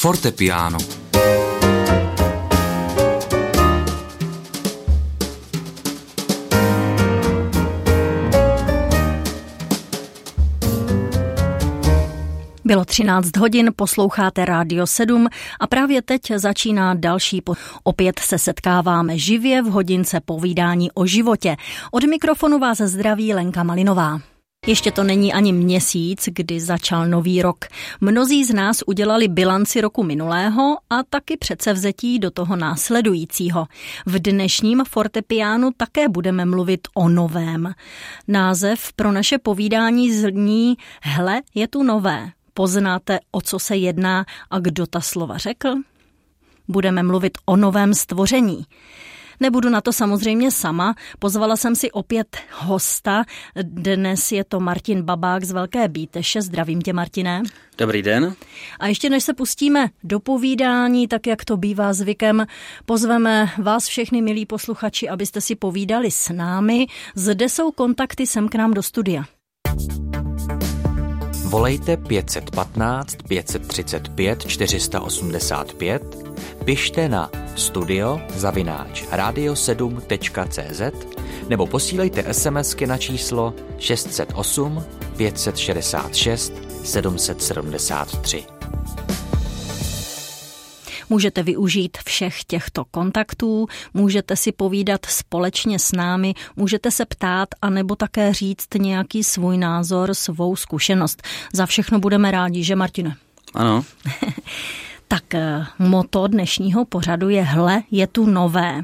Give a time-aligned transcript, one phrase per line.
[0.00, 0.78] Fortepiano
[12.64, 15.28] Bylo 13 hodin, posloucháte Rádio 7
[15.60, 17.40] a právě teď začíná další.
[17.40, 17.54] Po...
[17.84, 21.56] Opět se setkáváme živě v hodince povídání o životě.
[21.90, 24.29] Od mikrofonu vás zdraví Lenka Malinová.
[24.70, 27.64] Ještě to není ani měsíc, kdy začal nový rok.
[28.00, 33.66] Mnozí z nás udělali bilanci roku minulého a taky předsevzetí do toho následujícího.
[34.06, 37.74] V dnešním fortepiánu také budeme mluvit o novém.
[38.28, 42.30] Název pro naše povídání zní Hle, je tu nové.
[42.54, 45.74] Poznáte, o co se jedná a kdo ta slova řekl?
[46.68, 48.64] Budeme mluvit o novém stvoření.
[49.40, 53.24] Nebudu na to samozřejmě sama, pozvala jsem si opět hosta.
[53.62, 56.42] Dnes je to Martin Babák z Velké Bíteše.
[56.42, 57.42] Zdravím tě, Martine.
[57.78, 58.34] Dobrý den.
[58.80, 62.46] A ještě než se pustíme do povídání, tak jak to bývá zvykem,
[62.84, 66.86] pozveme vás všechny, milí posluchači, abyste si povídali s námi.
[67.14, 69.24] Zde jsou kontakty sem k nám do studia.
[71.50, 76.02] Volejte 515 535 485,
[76.64, 77.26] pište na
[77.58, 80.82] studio zavináč radio7.cz
[81.50, 84.78] nebo posílejte SMSky na číslo 608
[85.18, 86.54] 566
[86.86, 88.59] 773.
[91.10, 97.70] Můžete využít všech těchto kontaktů, můžete si povídat společně s námi, můžete se ptát a
[97.70, 101.22] nebo také říct nějaký svůj názor, svou zkušenost.
[101.52, 103.16] Za všechno budeme rádi, že Martine?
[103.54, 103.84] Ano.
[105.08, 108.82] tak eh, moto dnešního pořadu je Hle, je tu nové.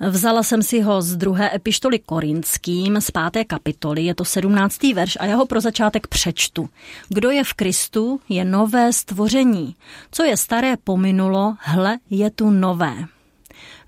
[0.00, 5.16] Vzala jsem si ho z druhé epištoly Korinským, z páté kapitoly, je to sedmnáctý verš
[5.20, 6.68] a já ho pro začátek přečtu.
[7.08, 9.76] Kdo je v Kristu, je nové stvoření.
[10.10, 13.04] Co je staré pominulo, hle, je tu nové.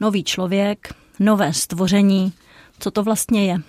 [0.01, 2.33] Nový člověk, nové stvoření,
[2.79, 3.63] co to vlastně je?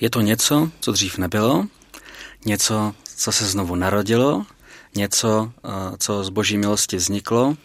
[0.00, 1.66] Je to něco, co dřív nebylo,
[2.44, 4.46] něco, co se znovu narodilo,
[4.94, 7.56] něco, eh, co z boží milosti vzniklo,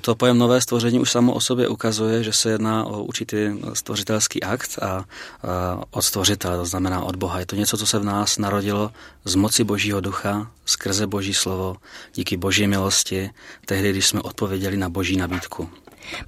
[0.00, 3.36] to pojem nové stvoření už samo o sobě ukazuje, že se jedná o určitý
[3.72, 5.48] stvořitelský akt a eh,
[5.90, 7.38] od stvořitele, to znamená od Boha.
[7.38, 8.90] Je to něco, co se v nás narodilo
[9.24, 11.76] z moci Božího ducha, skrze Boží slovo,
[12.14, 13.30] díky Boží milosti,
[13.66, 15.68] tehdy, když jsme odpověděli na Boží nabídku.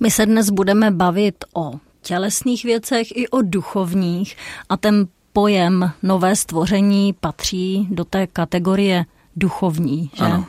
[0.00, 1.72] My se dnes budeme bavit o
[2.02, 4.36] tělesných věcech i o duchovních
[4.68, 9.04] a ten pojem nové stvoření patří do té kategorie
[9.36, 10.10] duchovní.
[10.14, 10.24] Že?
[10.24, 10.46] Ano.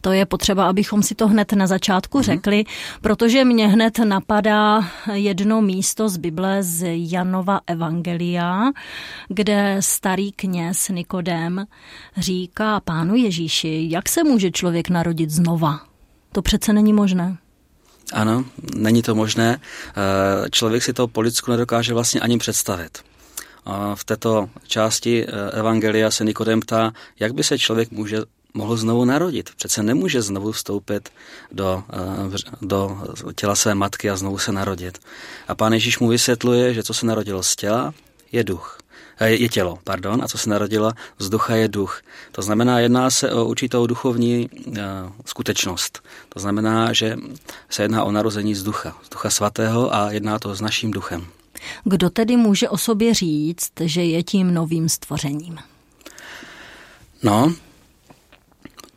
[0.00, 2.22] To je potřeba, abychom si to hned na začátku mm-hmm.
[2.22, 2.64] řekli,
[3.00, 8.70] protože mě hned napadá jedno místo z Bible z Janova Evangelia,
[9.28, 11.66] kde starý kněz Nikodem
[12.16, 15.80] říká pánu Ježíši, jak se může člověk narodit znova.
[16.32, 17.36] To přece není možné.
[18.12, 18.44] Ano,
[18.76, 19.60] není to možné.
[19.60, 22.98] Eh, člověk si to po lidsku nedokáže vlastně ani představit.
[23.94, 28.18] V této části eh, Evangelia se Nikodem ptá, jak by se člověk může
[28.56, 29.50] mohl znovu narodit.
[29.56, 31.08] Přece nemůže znovu vstoupit
[31.52, 32.98] do, eh, do
[33.34, 34.98] těla své matky a znovu se narodit.
[35.48, 37.94] A pán Ježíš mu vysvětluje, že co se narodilo z těla,
[38.32, 38.78] je duch.
[39.18, 42.02] Eh, je tělo, pardon, a co se narodilo z ducha je duch.
[42.32, 44.74] To znamená, jedná se o určitou duchovní uh,
[45.24, 46.02] skutečnost.
[46.28, 47.16] To znamená, že
[47.70, 51.26] se jedná o narození z ducha, z ducha svatého a jedná to s naším duchem.
[51.84, 55.58] Kdo tedy může o sobě říct, že je tím novým stvořením?
[57.22, 57.54] No,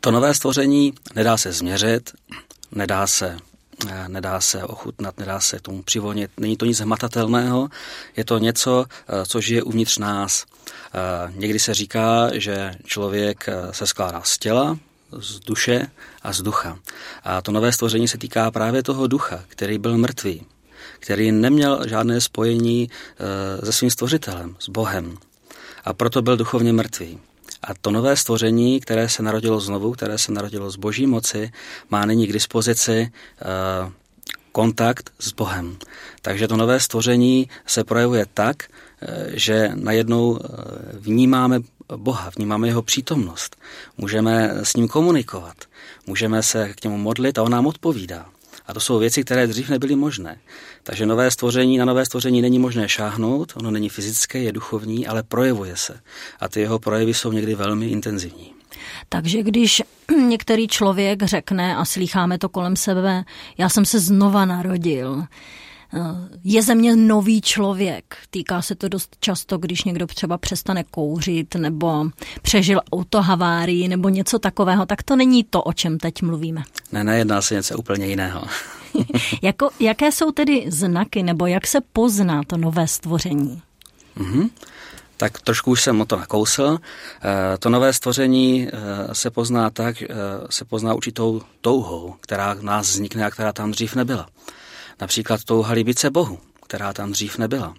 [0.00, 2.10] to nové stvoření nedá se změřit,
[2.72, 3.36] nedá se
[3.88, 6.30] eh, nedá se ochutnat, nedá se tomu přivolnit.
[6.36, 7.68] Není to nic hmatatelného,
[8.16, 10.44] je to něco, eh, co žije uvnitř nás.
[10.46, 14.78] Eh, někdy se říká, že člověk se skládá z těla,
[15.12, 15.86] z duše
[16.22, 16.78] a z ducha.
[17.24, 20.46] A to nové stvoření se týká právě toho ducha, který byl mrtvý,
[20.98, 22.90] který neměl žádné spojení
[23.64, 25.18] se svým stvořitelem, s Bohem.
[25.84, 27.18] A proto byl duchovně mrtvý.
[27.62, 31.52] A to nové stvoření, které se narodilo znovu, které se narodilo z boží moci,
[31.90, 33.12] má nyní k dispozici
[33.84, 33.92] uh,
[34.52, 35.76] kontakt s Bohem.
[36.22, 40.46] Takže to nové stvoření se projevuje tak, eh, že najednou eh,
[40.92, 41.60] vnímáme
[41.96, 43.56] Boha, vnímáme jeho přítomnost,
[43.98, 45.56] můžeme s ním komunikovat,
[46.06, 48.26] můžeme se k němu modlit a on nám odpovídá.
[48.70, 50.38] A to jsou věci, které dřív nebyly možné.
[50.82, 55.22] Takže nové stvoření, na nové stvoření není možné šáhnout, ono není fyzické, je duchovní, ale
[55.22, 56.00] projevuje se.
[56.40, 58.52] A ty jeho projevy jsou někdy velmi intenzivní.
[59.08, 59.82] Takže když
[60.28, 63.24] některý člověk řekne, a slýcháme to kolem sebe,
[63.58, 65.22] já jsem se znova narodil,
[66.44, 68.16] je ze mě nový člověk.
[68.30, 72.06] Týká se to dost často, když někdo třeba přestane kouřit nebo
[72.42, 76.62] přežil autohavárii nebo něco takového, tak to není to, o čem teď mluvíme.
[76.92, 78.42] Ne, nejedná se něco úplně jiného.
[79.42, 83.62] jako, jaké jsou tedy znaky nebo jak se pozná to nové stvoření?
[84.16, 84.50] Mm-hmm
[85.20, 86.78] tak trošku už jsem o to nakousl.
[87.22, 90.06] Eh, to nové stvoření eh, se pozná tak, eh,
[90.50, 94.28] se pozná určitou touhou, která v nás vznikne a která tam dřív nebyla.
[95.00, 97.74] Například touha líbit se Bohu, která tam dřív nebyla.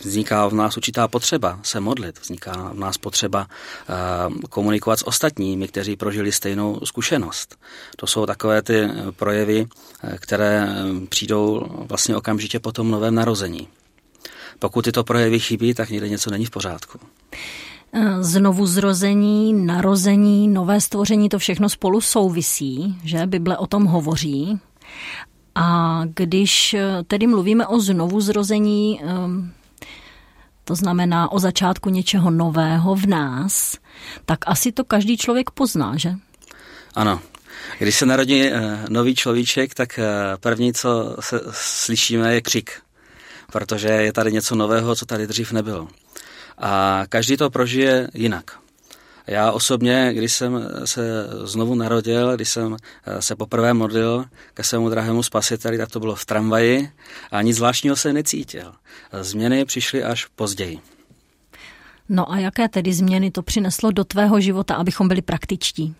[0.00, 3.46] Vzniká v nás určitá potřeba se modlit, vzniká v nás potřeba
[4.50, 7.56] komunikovat s ostatními, kteří prožili stejnou zkušenost.
[7.96, 9.66] To jsou takové ty projevy,
[10.16, 10.68] které
[11.08, 13.68] přijdou vlastně okamžitě po tom novém narození.
[14.58, 16.98] Pokud tyto projevy chybí, tak někde něco není v pořádku.
[17.92, 24.60] Eh, znovu zrození, narození, nové stvoření, to všechno spolu souvisí, že Bible o tom hovoří.
[25.54, 29.06] A když eh, tedy mluvíme o znovu zrození, eh,
[30.64, 33.76] to znamená o začátku něčeho nového v nás,
[34.24, 36.14] tak asi to každý člověk pozná, že?
[36.94, 37.20] Ano.
[37.78, 38.50] Když se narodí
[38.88, 40.00] nový človíček, tak
[40.40, 42.70] první, co se slyšíme, je křik
[43.54, 45.88] protože je tady něco nového, co tady dřív nebylo.
[46.58, 48.58] A každý to prožije jinak.
[49.26, 51.02] Já osobně, když jsem se
[51.44, 52.76] znovu narodil, když jsem
[53.20, 54.24] se poprvé modlil
[54.54, 56.90] ke svému drahému spasiteli, tak to bylo v tramvaji
[57.30, 58.72] a nic zvláštního se necítil.
[59.20, 60.80] Změny přišly až později.
[62.08, 65.94] No a jaké tedy změny to přineslo do tvého života, abychom byli praktičtí?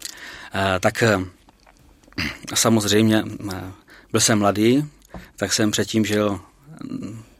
[0.80, 1.04] Tak
[2.54, 3.24] samozřejmě
[4.10, 4.84] byl jsem mladý,
[5.36, 6.40] tak jsem předtím žil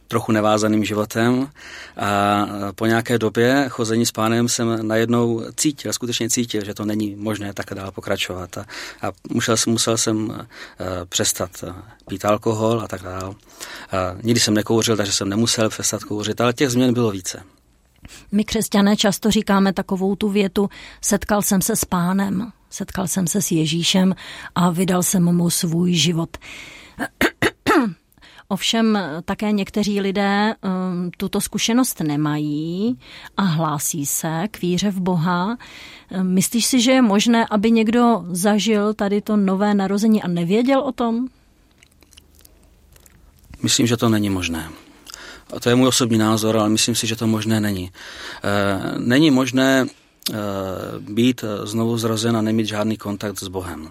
[0.07, 1.49] trochu nevázaným životem
[1.97, 7.15] a po nějaké době chození s pánem jsem najednou cítil, skutečně cítil, že to není
[7.15, 8.65] možné tak dál pokračovat a,
[9.01, 10.35] a musel, musel jsem uh,
[11.09, 11.69] přestat uh,
[12.07, 13.29] pít alkohol a tak dál.
[13.29, 17.43] Uh, nikdy jsem nekouřil, takže jsem nemusel přestat kouřit, ale těch změn bylo více.
[18.31, 20.69] My křesťané často říkáme takovou tu větu,
[21.01, 24.15] setkal jsem se s pánem, setkal jsem se s Ježíšem
[24.55, 26.37] a vydal jsem mu svůj život.
[28.47, 32.99] Ovšem také někteří lidé um, tuto zkušenost nemají
[33.37, 35.57] a hlásí se k víře v Boha.
[36.19, 40.79] Um, myslíš si, že je možné, aby někdo zažil tady to nové narození a nevěděl
[40.79, 41.27] o tom?
[43.63, 44.69] Myslím, že to není možné.
[45.55, 47.91] A to je můj osobní názor, ale myslím si, že to možné není.
[48.97, 49.85] Není možné
[50.99, 53.89] být znovu zrozen a nemít žádný kontakt s Bohem.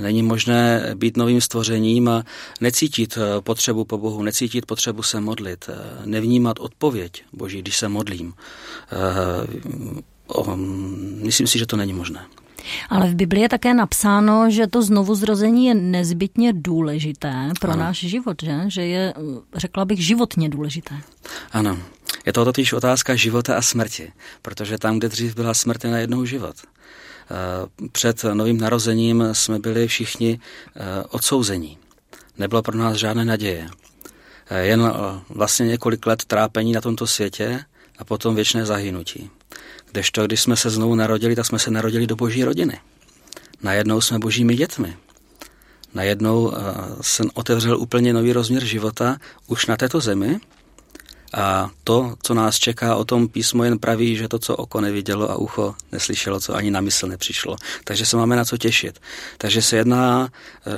[0.00, 2.22] Není možné být novým stvořením a
[2.60, 5.74] necítit eh, potřebu po Bohu, necítit potřebu se modlit, eh,
[6.04, 8.34] nevnímat odpověď Boží, když se modlím.
[8.92, 8.96] Eh,
[11.22, 12.26] myslím si, že to není možné.
[12.90, 17.80] Ale v Biblii je také napsáno, že to znovu zrození je nezbytně důležité pro ano.
[17.80, 18.60] náš život, že?
[18.66, 19.14] že je,
[19.54, 20.94] řekla bych, životně důležité.
[21.52, 21.78] Ano,
[22.26, 24.12] je to totiž otázka života a smrti,
[24.42, 26.56] protože tam, kde dřív byla smrt, je najednou život.
[27.30, 30.40] Eh, před novým narozením jsme byli všichni
[30.76, 31.78] eh, odsouzení.
[32.38, 33.68] Nebylo pro nás žádné naděje.
[34.50, 34.92] Eh, jen
[35.28, 37.64] vlastně několik let trápení na tomto světě
[37.98, 39.30] a potom věčné zahynutí.
[39.92, 42.80] Kdežto, když jsme se znovu narodili, tak jsme se narodili do boží rodiny.
[43.62, 44.96] Najednou jsme božími dětmi.
[45.94, 46.52] Najednou
[47.00, 49.16] se otevřel úplně nový rozměr života
[49.46, 50.40] už na této zemi
[51.34, 55.30] a to, co nás čeká, o tom písmo jen praví, že to, co oko nevidělo
[55.30, 57.56] a ucho neslyšelo, co ani na mysl nepřišlo.
[57.84, 59.00] Takže se máme na co těšit.
[59.38, 60.28] Takže se jedná,
[60.66, 60.70] e,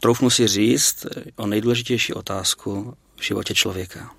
[0.00, 1.06] troufnu si říct,
[1.36, 4.10] o nejdůležitější otázku v životě člověka.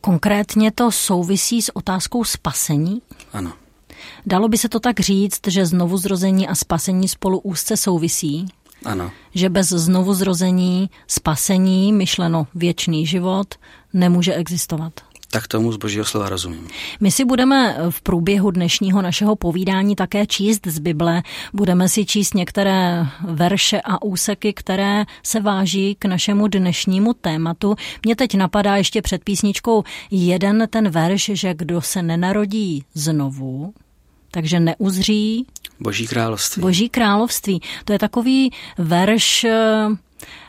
[0.00, 3.02] Konkrétně to souvisí s otázkou spasení?
[3.32, 3.52] Ano.
[4.26, 8.46] Dalo by se to tak říct, že znovu zrození a spasení spolu úzce souvisí?
[8.86, 9.10] Ano.
[9.34, 13.54] Že bez znovu zrození, spasení, myšleno věčný život,
[13.92, 14.92] nemůže existovat.
[15.30, 16.68] Tak tomu z božího slova rozumím.
[17.00, 21.22] My si budeme v průběhu dnešního našeho povídání také číst z Bible.
[21.52, 27.74] Budeme si číst některé verše a úseky, které se váží k našemu dnešnímu tématu.
[28.04, 33.74] Mně teď napadá ještě před písničkou jeden ten verš, že kdo se nenarodí znovu,
[34.30, 35.46] takže neuzří
[35.80, 36.62] Boží království.
[36.62, 37.60] Boží království.
[37.84, 39.86] To je takový verš eh,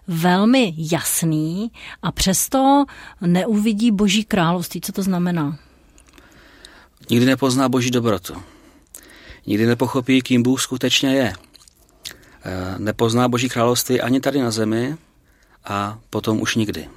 [0.07, 2.85] velmi jasný a přesto
[3.21, 4.81] neuvidí Boží království.
[4.81, 5.57] Co to znamená?
[7.09, 8.33] Nikdy nepozná Boží dobrotu.
[9.45, 11.33] Nikdy nepochopí, kým Bůh skutečně je.
[12.43, 14.97] Eh, nepozná Boží království ani tady na zemi
[15.65, 16.87] a potom už nikdy.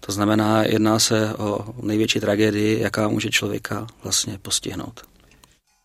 [0.00, 5.11] To znamená, jedná se o největší tragédii, jaká může člověka vlastně postihnout.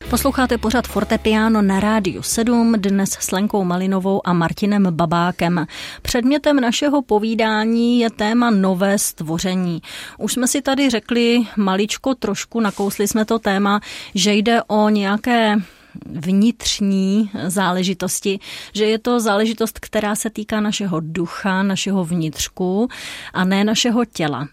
[0.10, 5.68] Posloucháte pořad Fortepiano na rádiu 7, dnes s Lenkou Malinovou a Martinem Babákem.
[6.02, 9.82] Předmětem našeho povídání je téma nové stvoření.
[10.18, 13.80] Už jsme si tady řekli maličko trošku, nakousli jsme to téma,
[14.16, 15.56] že jde o nějaké
[16.06, 18.40] vnitřní záležitosti,
[18.74, 22.88] že je to záležitost, která se týká našeho ducha, našeho vnitřku
[23.34, 24.48] a ne našeho těla.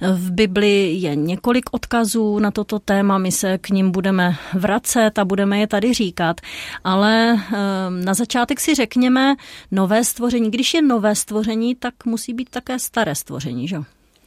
[0.00, 5.24] V Bibli je několik odkazů na toto téma, my se k ním budeme vracet a
[5.24, 6.40] budeme je tady říkat,
[6.84, 9.34] ale ehm, na začátek si řekněme
[9.70, 10.50] nové stvoření.
[10.50, 13.76] Když je nové stvoření, tak musí být také staré stvoření, že?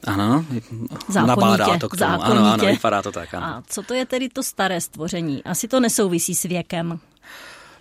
[0.04, 0.46] Ano,
[1.10, 2.12] zákonitě, nabádá to k tomu.
[2.12, 2.40] Zákonitě.
[2.40, 3.34] Ano, ano, vypadá to tak.
[3.34, 3.46] Ano.
[3.46, 5.44] A co to je tedy to staré stvoření?
[5.44, 7.00] Asi to nesouvisí s věkem.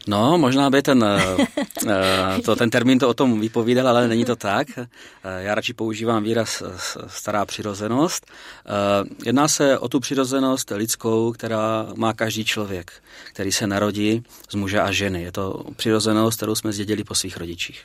[0.08, 1.46] No, možná by ten, eh,
[1.86, 4.68] eh, to, ten termín to o tom vypovídal, ale není to tak.
[4.78, 4.84] Eh,
[5.24, 6.62] já radši používám výraz
[7.06, 8.26] stará přirozenost.
[9.24, 12.92] Jedná se o tu přirozenost lidskou, která má každý člověk,
[13.32, 15.22] který se narodí z muže a ženy.
[15.22, 17.84] Je to přirozenost, kterou jsme zdědili po svých rodičích.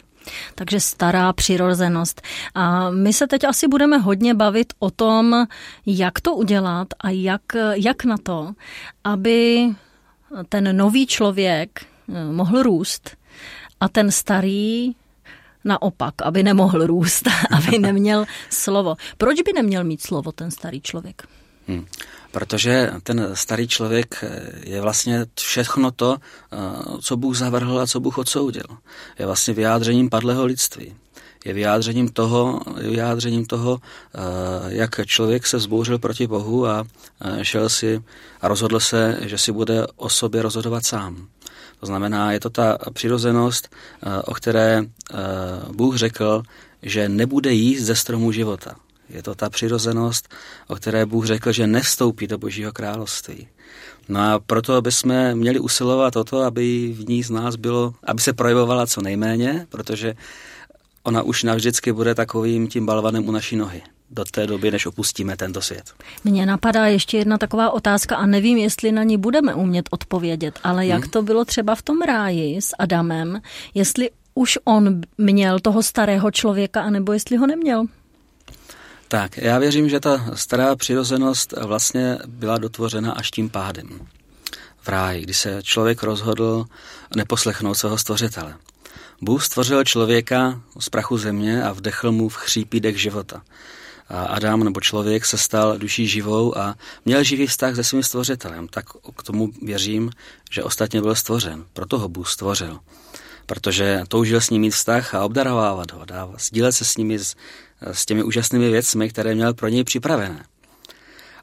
[0.56, 2.22] Takže stará přirozenost.
[2.56, 5.46] A my se teď asi budeme hodně bavit o tom,
[5.86, 7.42] jak to udělat a jak,
[7.74, 8.52] jak na to,
[9.04, 9.70] aby
[10.50, 11.91] ten nový člověk
[12.32, 13.18] mohl růst
[13.80, 14.96] a ten starý
[15.64, 18.96] naopak, aby nemohl růst, aby neměl slovo.
[19.18, 21.28] Proč by neměl mít slovo ten starý člověk?
[21.68, 21.86] Hmm.
[22.32, 24.24] Protože ten starý člověk
[24.64, 26.58] je vlastně všechno to, eh,
[27.02, 28.64] co Bůh zavrhl a co Bůh odsoudil.
[29.20, 30.96] Je vlastně vyjádřením padlého lidství.
[31.46, 34.20] Je vyjádřením toho, je vyjádřením toho, eh,
[34.68, 36.84] jak člověk se zbouřil proti Bohu a
[37.22, 38.02] eh, šel si
[38.42, 41.28] a rozhodl se, že si bude o sobě rozhodovat sám.
[41.82, 43.76] To znamená, je to ta přirozenost,
[44.26, 44.84] o které
[45.72, 46.44] Bůh řekl,
[46.82, 48.76] že nebude jíst ze stromu života.
[49.10, 50.30] Je to ta přirozenost,
[50.68, 53.48] o které Bůh řekl, že nevstoupí do Božího království.
[54.10, 58.22] No a proto bychom měli usilovat o to, aby v ní z nás bylo, aby
[58.22, 60.14] se projevovala co nejméně, protože
[61.04, 65.38] ona už navždycky bude takovým tím balvanem u naší nohy do té doby, než opustíme
[65.38, 65.84] tento svět.
[66.24, 70.88] Mně napadá ještě jedna taková otázka a nevím, jestli na ní budeme umět odpovědět, ale
[70.88, 71.12] jak hmm.
[71.12, 73.42] to bylo třeba v tom ráji s Adamem,
[73.74, 77.86] jestli už on měl toho starého člověka, anebo jestli ho neměl?
[79.08, 83.90] Tak, já věřím, že ta stará přirozenost vlastně byla dotvořena až tím pádem
[84.82, 86.66] v ráji, kdy se člověk rozhodl
[87.16, 88.56] neposlechnout svého stvořitele.
[89.22, 93.42] Bůh stvořil člověka z prachu země a vdechl mu v chřípí dech života.
[94.12, 96.76] Adam nebo člověk se stal duší živou a
[97.06, 98.68] měl živý vztah se svým stvořitelem.
[98.68, 100.12] Tak k tomu věřím,
[100.52, 101.66] že ostatně byl stvořen.
[101.74, 102.80] Proto ho Bůh stvořil.
[103.46, 107.20] Protože toužil s ním mít vztah a obdarovávat ho, dávat, sdílet se s nimi
[107.82, 110.46] s těmi úžasnými věcmi, které měl pro něj připravené.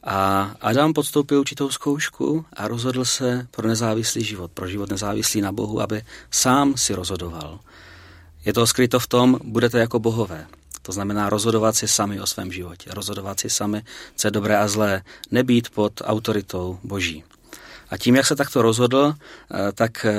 [0.05, 5.53] A Adam podstoupil určitou zkoušku a rozhodl se pro nezávislý život, pro život nezávislý na
[5.53, 7.61] Bohu, aby sám si rozhodoval.
[8.45, 10.47] Je to skryto v tom, budete jako bohové.
[10.89, 13.83] To znamená rozhodovat si sami o svém životě, rozhodovat si sami,
[14.17, 17.25] co je dobré a zlé, nebýt pod autoritou Boží.
[17.91, 20.17] A tím, jak se takto rozhodl, eh, tak eh,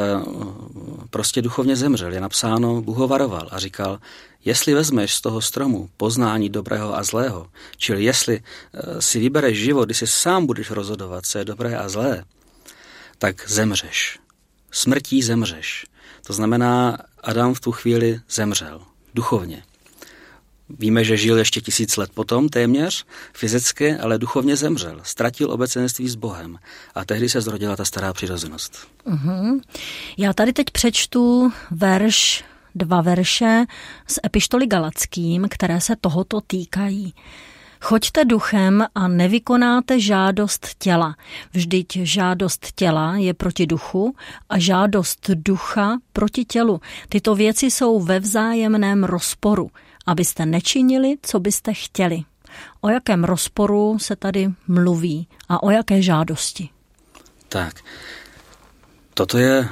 [1.09, 2.13] prostě duchovně zemřel.
[2.13, 3.99] Je napsáno, Bůh ho varoval a říkal,
[4.45, 7.47] jestli vezmeš z toho stromu poznání dobrého a zlého,
[7.77, 11.89] čili jestli eh, si vybereš život, kdy si sám budeš rozhodovat, co je dobré a
[11.89, 12.23] zlé,
[13.17, 14.19] tak zemřeš.
[14.71, 15.85] Smrtí zemřeš.
[16.27, 18.81] To znamená, Adam v tu chvíli zemřel.
[19.13, 19.63] Duchovně.
[20.79, 24.99] Víme, že žil ještě tisíc let potom téměř, fyzicky, ale duchovně zemřel.
[25.03, 26.57] Ztratil obecenství s Bohem.
[26.95, 28.87] A tehdy se zrodila ta stará přirozenost.
[29.05, 29.61] Uh-huh.
[30.17, 32.43] Já tady teď přečtu verš,
[32.75, 33.65] dva verše
[34.07, 37.13] z epištoly Galackým, které se tohoto týkají.
[37.81, 41.15] Choďte duchem a nevykonáte žádost těla.
[41.53, 44.15] Vždyť žádost těla je proti duchu
[44.49, 46.81] a žádost ducha proti tělu.
[47.09, 49.71] Tyto věci jsou ve vzájemném rozporu
[50.09, 52.23] abyste nečinili, co byste chtěli.
[52.81, 56.69] O jakém rozporu se tady mluví a o jaké žádosti?
[57.49, 57.75] Tak,
[59.13, 59.69] toto je,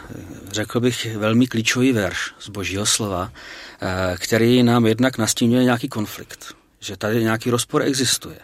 [0.52, 6.56] řekl bych, velmi klíčový verš z Božího slova, eh, který nám jednak nastínuje nějaký konflikt,
[6.80, 8.40] že tady nějaký rozpor existuje.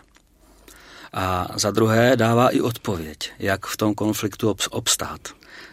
[1.13, 5.21] A za druhé dává i odpověď, jak v tom konfliktu obstát,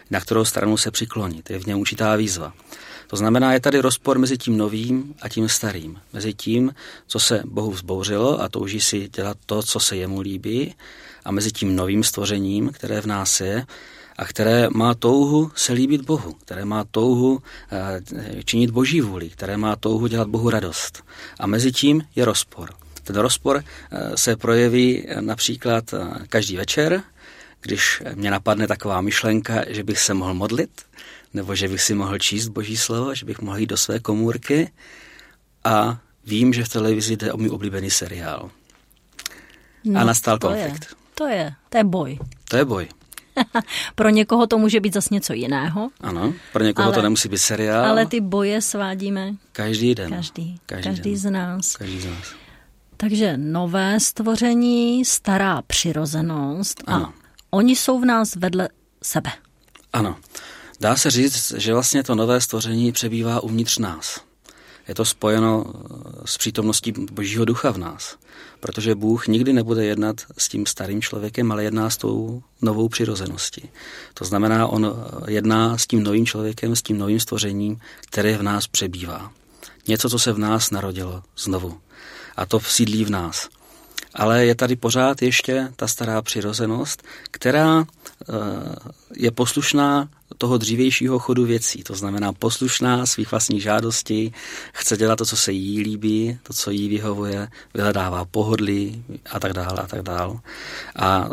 [0.09, 1.49] na kterou stranu se přiklonit.
[1.49, 2.53] Je v něm určitá výzva.
[3.11, 5.99] To znamená, je tady rozpor mezi tím novým a tím starým.
[6.13, 6.75] Mezi tím,
[7.07, 10.75] co se Bohu vzbouřilo a touží si dělat to, co se jemu líbí,
[11.25, 13.65] a mezi tím novým stvořením, které v nás je,
[14.17, 17.41] a které má touhu se líbit Bohu, které má touhu
[17.71, 21.03] eh, činit Boží vůli, které má touhu dělat Bohu radost.
[21.39, 22.69] A mezi tím je rozpor.
[23.03, 25.99] Ten rozpor eh, se projeví například eh,
[26.29, 27.03] každý večer,
[27.61, 30.69] když mě napadne taková myšlenka, že bych se mohl modlit,
[31.33, 34.71] nebo že bych si mohl číst Boží slovo, že bych mohl jít do své komůrky
[35.63, 38.49] a vím, že v televizi jde o můj oblíbený seriál.
[39.83, 40.87] No, a nastal to konflikt.
[40.89, 42.19] Je, to je, to je boj.
[42.49, 42.87] To je boj.
[43.95, 45.89] pro někoho to může být zase něco jiného.
[46.01, 47.85] Ano, pro někoho ale, to nemusí být seriál.
[47.85, 49.33] Ale ty boje svádíme.
[49.51, 50.09] Každý den.
[50.09, 50.59] Každý.
[50.65, 51.19] Každý, každý den.
[51.19, 51.75] z nás.
[51.75, 52.33] Každý z nás.
[52.97, 57.05] Takže nové stvoření, stará přirozenost ano.
[57.05, 57.13] a
[57.49, 58.69] oni jsou v nás vedle
[59.03, 59.31] sebe.
[59.93, 60.15] Ano.
[60.81, 64.21] Dá se říct, že vlastně to nové stvoření přebývá uvnitř nás.
[64.87, 65.65] Je to spojeno
[66.25, 68.17] s přítomností Božího ducha v nás
[68.61, 73.69] protože Bůh nikdy nebude jednat s tím starým člověkem, ale jedná s tou novou přirozeností.
[74.13, 74.95] To znamená, on
[75.27, 79.31] jedná s tím novým člověkem, s tím novým stvořením, které v nás přebývá.
[79.87, 81.77] Něco, co se v nás narodilo znovu.
[82.35, 83.49] A to sídlí v nás.
[84.13, 88.33] Ale je tady pořád ještě ta stará přirozenost, která eh,
[89.15, 90.09] je poslušná
[90.41, 94.33] toho dřívějšího chodu věcí, to znamená poslušná svých vlastních žádostí,
[94.73, 99.53] chce dělat to, co se jí líbí, to, co jí vyhovuje, vyhledává pohodlí a tak
[99.53, 100.35] dále a tak dále.
[100.95, 101.29] A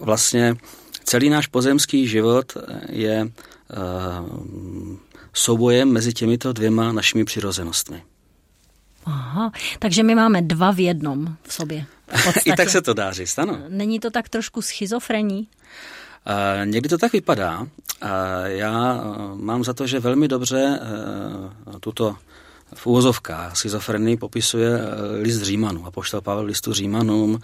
[0.00, 0.56] vlastně
[1.04, 2.52] celý náš pozemský život
[2.88, 4.96] je uh,
[5.32, 8.02] soubojem mezi těmito dvěma našimi přirozenostmi.
[9.04, 11.84] Aha, takže my máme dva v jednom v sobě.
[12.08, 13.58] V I tak se to dá říct, ano.
[13.68, 15.48] Není to tak trošku schizofrení?
[16.26, 17.60] Uh, někdy to tak vypadá.
[17.60, 17.68] Uh,
[18.44, 20.80] já mám za to, že velmi dobře
[21.80, 22.16] tuto
[22.74, 24.80] v úvozovkách schizofrenii popisuje
[25.20, 27.40] list Římanů, a poštel Pavel listu Římanům,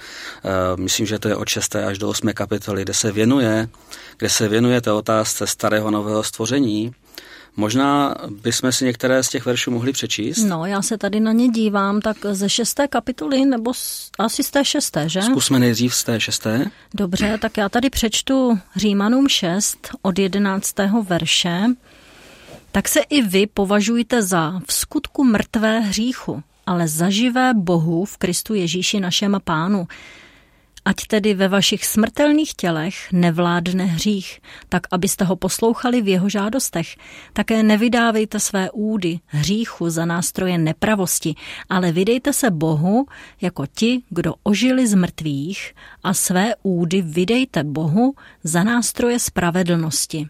[0.76, 1.76] myslím, že to je od 6.
[1.76, 2.32] až do 8.
[2.32, 3.68] kapitoly, kde se věnuje,
[4.16, 6.94] kde se věnuje té otázce starého nového stvoření
[7.56, 10.44] Možná bychom si některé z těch veršů mohli přečíst.
[10.44, 14.50] No, já se tady na ně dívám, tak ze šesté kapitoly, nebo z, asi z
[14.50, 15.22] té šesté, že?
[15.22, 16.70] Zkusme nejdřív z té šesté.
[16.94, 21.60] Dobře, tak já tady přečtu Římanům 6 od jedenáctého verše.
[22.72, 28.54] Tak se i vy považujte za v skutku mrtvé hříchu, ale zaživé Bohu v Kristu
[28.54, 29.86] Ježíši našem pánu
[30.86, 36.96] Ať tedy ve vašich smrtelných tělech nevládne hřích, tak abyste ho poslouchali v jeho žádostech.
[37.32, 41.34] Také nevydávejte své údy hříchu za nástroje nepravosti,
[41.68, 43.06] ale vydejte se Bohu
[43.40, 50.26] jako ti, kdo ožili z mrtvých a své údy vydejte Bohu za nástroje spravedlnosti.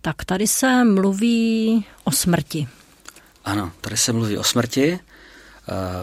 [0.00, 2.68] Tak tady se mluví o smrti.
[3.44, 4.98] Ano, tady se mluví o smrti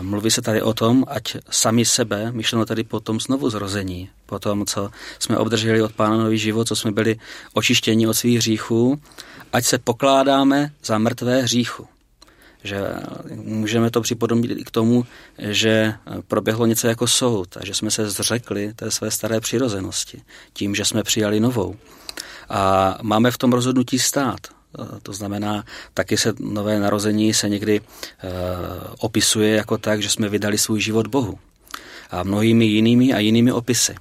[0.01, 4.39] mluví se tady o tom, ať sami sebe, myšleno tady po tom znovu zrození, po
[4.39, 7.15] tom, co jsme obdrželi od Pána nový život, co jsme byli
[7.53, 9.01] očištěni od svých hříchů,
[9.53, 11.87] ať se pokládáme za mrtvé hříchu.
[12.63, 12.81] Že
[13.35, 15.05] můžeme to připodobnit i k tomu,
[15.37, 15.93] že
[16.27, 20.21] proběhlo něco jako soud a že jsme se zřekli té své staré přirozenosti
[20.53, 21.75] tím, že jsme přijali novou.
[22.49, 24.39] A máme v tom rozhodnutí stát.
[24.79, 28.29] Eh, to znamená, taky se nové narození se někdy eh,
[28.99, 31.39] opisuje jako tak, že jsme vydali svůj život Bohu.
[32.11, 33.95] A mnohými jinými a jinými opisy.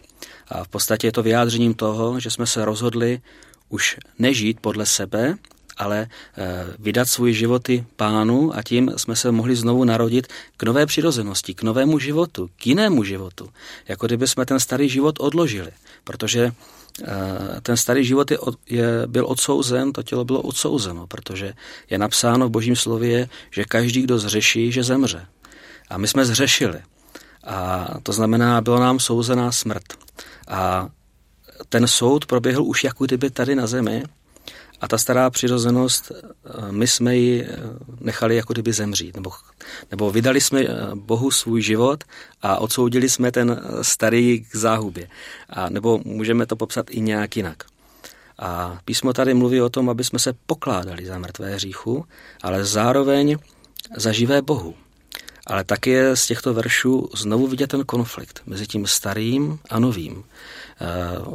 [0.48, 3.20] A v podstatě je to vyjádřením toho, že jsme se rozhodli
[3.68, 5.37] už nežít podle sebe,
[5.76, 10.87] ale eh, vydat svůj životy pánu a tím jsme se mohli znovu narodit k nové
[10.87, 13.48] přirozenosti, k novému životu, k jinému životu.
[13.88, 15.70] Jako kdyby jsme ten starý život odložili,
[16.04, 16.52] protože
[17.62, 21.52] ten starý život je, je, byl odsouzen, to tělo bylo odsouzeno, protože
[21.90, 25.26] je napsáno v božím slově, že každý, kdo zřeší, že zemře.
[25.90, 26.80] A my jsme zřešili.
[27.44, 29.85] A to znamená, byla nám souzená smrt.
[30.48, 30.88] A
[31.68, 34.04] ten soud proběhl už jako kdyby tady na zemi,
[34.85, 37.57] a ta stará přirozenost, eh, my jsme ji eh,
[38.01, 39.31] nechali jako kdyby zemřít, nebo,
[39.90, 42.05] nebo vydali jsme eh, Bohu svůj život
[42.42, 45.09] a odsoudili jsme ten starý k záhubě.
[45.51, 47.64] A, nebo můžeme to popsat i nějak jinak.
[48.38, 52.05] A písmo tady mluví o tom, aby jsme se pokládali za mrtvé hříchu,
[52.42, 53.37] ale zároveň
[53.97, 54.75] za živé Bohu.
[55.46, 60.24] Ale taky je z těchto veršů znovu vidět ten konflikt mezi tím starým a novým.
[60.24, 60.87] Eh,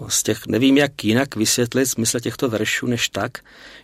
[0.08, 3.38] z těch, nevím, jak jinak vysvětlit smysl těchto veršů, než tak,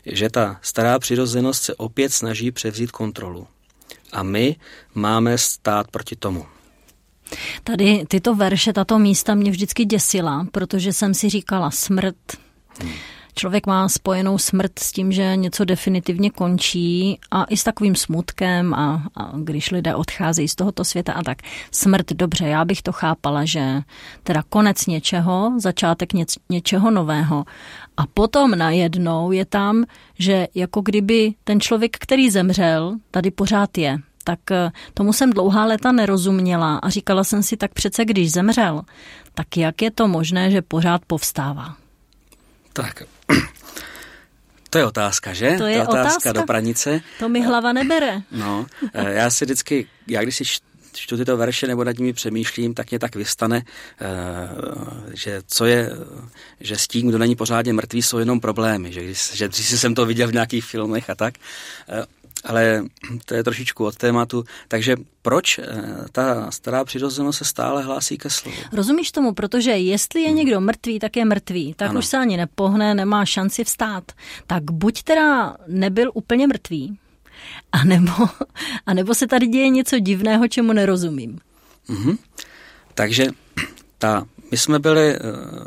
[0.05, 3.47] že ta stará přirozenost se opět snaží převzít kontrolu.
[4.11, 4.55] A my
[4.93, 6.45] máme stát proti tomu.
[7.63, 12.15] Tady tyto verše, tato místa mě vždycky děsila, protože jsem si říkala smrt.
[12.81, 12.93] Hmm
[13.35, 18.73] člověk má spojenou smrt s tím, že něco definitivně končí a i s takovým smutkem
[18.73, 21.37] a, a když lidé odcházejí z tohoto světa a tak.
[21.71, 23.81] Smrt, dobře, já bych to chápala, že
[24.23, 27.45] teda konec něčeho, začátek něc, něčeho nového
[27.97, 29.83] a potom najednou je tam,
[30.19, 33.97] že jako kdyby ten člověk, který zemřel, tady pořád je.
[34.23, 38.81] Tak eh, tomu jsem dlouhá léta nerozuměla a říkala jsem si tak přece, když zemřel,
[39.33, 41.75] tak jak je to možné, že pořád povstává?
[42.73, 43.03] Tak,
[44.69, 45.55] to je otázka, že?
[45.57, 47.01] To je otázka, otázka do pranice.
[47.19, 48.21] To mi hlava nebere.
[48.31, 50.43] No, eh, já si vždycky, já když si
[50.93, 53.63] čtu tyto verše nebo nad nimi přemýšlím, tak mě tak vystane,
[54.01, 54.07] eh,
[55.13, 55.89] že co je,
[56.59, 59.95] že s tím, kdo není pořádně mrtvý, jsou jenom problémy, že když, že když jsem
[59.95, 61.33] to viděl v nějakých filmech a tak,
[61.89, 62.05] eh,
[62.45, 62.84] ale
[63.25, 64.43] to je trošičku od tématu.
[64.67, 65.65] Takže proč eh,
[66.12, 68.58] ta stará přirozenost se stále hlásí ke slovu?
[68.71, 71.99] Rozumíš tomu, protože jestli je někdo mrtvý, tak je mrtvý, tak ano.
[71.99, 74.12] už se ani nepohne, nemá šanci vstát.
[74.47, 76.97] Tak buď teda nebyl úplně mrtvý,
[77.71, 78.12] anebo,
[78.86, 81.39] anebo se tady děje něco divného, čemu nerozumím.
[81.89, 82.17] Mm-hmm.
[82.93, 83.27] Takže
[83.97, 85.19] ta my jsme byli, eh,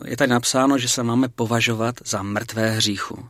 [0.04, 3.28] je tady napsáno, že se máme považovat za mrtvé hříchu.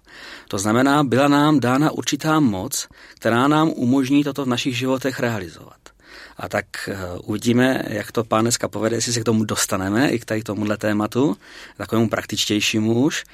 [0.48, 5.78] To znamená, byla nám dána určitá moc, která nám umožní toto v našich životech realizovat.
[6.36, 10.18] A tak eh, uvidíme, jak to pán dneska povede, jestli se k tomu dostaneme, i
[10.18, 11.36] k tady tomuhle tématu,
[11.76, 13.24] takovému praktičtějšímu už.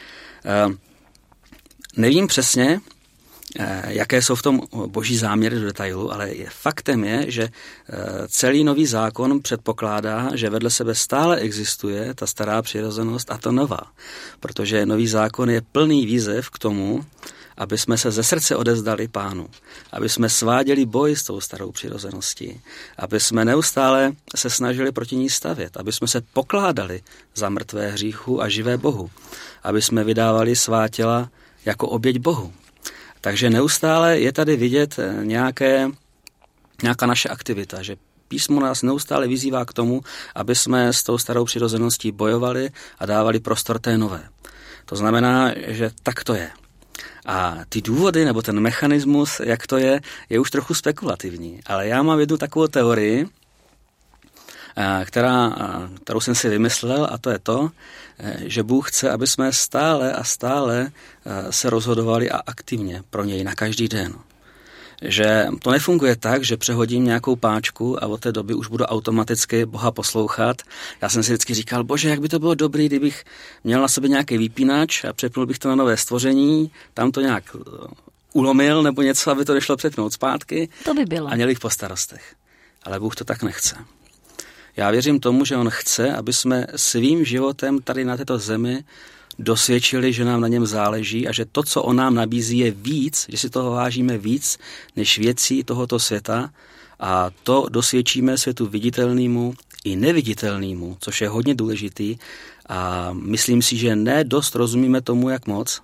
[0.44, 0.74] Eh,
[1.96, 2.81] nevím přesně,
[3.86, 7.96] jaké jsou v tom boží záměry do detailu, ale faktem je, že eh,
[8.28, 13.80] celý nový zákon předpokládá, že vedle sebe stále existuje ta stará přirozenost a ta nová.
[14.40, 17.04] Protože nový zákon je plný výzev k tomu,
[17.56, 19.48] aby jsme se ze srdce odezdali pánu,
[19.92, 22.60] aby jsme sváděli boj s tou starou přirozeností,
[22.98, 27.02] aby jsme neustále se snažili proti ní stavět, aby jsme se pokládali
[27.34, 29.10] za mrtvé hříchu a živé Bohu,
[29.62, 31.30] aby jsme vydávali svá těla
[31.64, 32.52] jako oběť Bohu.
[33.24, 35.88] Takže neustále je tady vidět eh, nějaké,
[36.82, 37.96] nějaká naše aktivita, že
[38.28, 40.00] písmo nás neustále vyzývá k tomu,
[40.34, 44.28] aby jsme s tou starou přirozeností bojovali a dávali prostor té nové.
[44.84, 46.50] To znamená, že tak to je.
[47.26, 51.60] A ty důvody nebo ten mechanismus, jak to je, je už trochu spekulativní.
[51.66, 53.26] Ale já mám jednu takovou teorii,
[55.04, 57.70] která, eh, kterou jsem si vymyslel, a to je to,
[58.18, 60.90] Eh, že Bůh chce, aby jsme stále a stále
[61.26, 64.14] eh, se rozhodovali a aktivně pro něj na každý den.
[65.02, 69.66] Že to nefunguje tak, že přehodím nějakou páčku a od té doby už budu automaticky
[69.66, 70.62] Boha poslouchat.
[71.02, 73.24] Já jsem si vždycky říkal, bože, jak by to bylo dobré, kdybych
[73.64, 77.44] měl na sobě nějaký vypínač a přepnul bych to na nové stvoření, tam to nějak
[77.54, 77.60] eh,
[78.32, 80.68] ulomil nebo něco, aby to nešlo přepnout zpátky.
[80.84, 81.28] To by bylo.
[81.28, 82.34] A měl bych po starostech.
[82.82, 83.76] Ale Bůh to tak nechce.
[84.76, 88.84] Já věřím tomu, že on chce, aby jsme svým životem tady na této zemi
[89.38, 93.26] dosvědčili, že nám na něm záleží a že to, co on nám nabízí, je víc,
[93.28, 94.58] že si toho vážíme víc
[94.96, 96.50] než věcí tohoto světa.
[97.00, 102.16] A to dosvědčíme světu viditelnému i neviditelnému, což je hodně důležitý.
[102.68, 105.82] A myslím si, že ne dost rozumíme tomu, jak moc,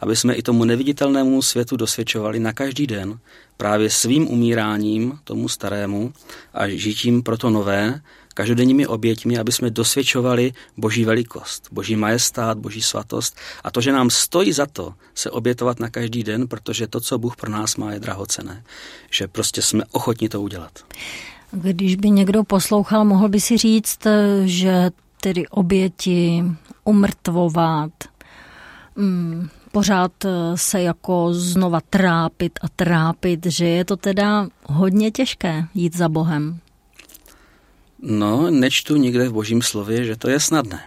[0.00, 3.18] aby jsme i tomu neviditelnému světu dosvědčovali na každý den
[3.56, 6.12] právě svým umíráním tomu starému
[6.54, 8.00] a žitím pro to nové,
[8.36, 14.10] každodenními oběťmi, aby jsme dosvědčovali boží velikost, boží majestát, boží svatost a to, že nám
[14.10, 17.92] stojí za to se obětovat na každý den, protože to, co Bůh pro nás má,
[17.92, 18.62] je drahocené.
[19.10, 20.72] Že prostě jsme ochotni to udělat.
[21.50, 24.06] Když by někdo poslouchal, mohl by si říct,
[24.44, 26.44] že tedy oběti,
[26.84, 27.92] umrtvovat,
[28.96, 30.12] mm, pořád
[30.54, 36.60] se jako znova trápit a trápit, že je to teda hodně těžké jít za Bohem.
[38.06, 40.80] No, nečtu nikde v božím slově, že to je snadné.